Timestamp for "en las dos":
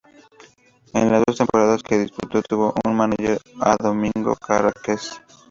0.95-1.37